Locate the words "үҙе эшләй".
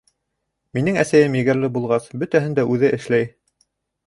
2.73-3.31